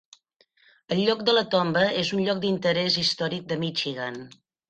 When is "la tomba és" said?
1.39-2.09